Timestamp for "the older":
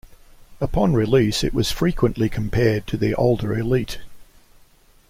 2.97-3.53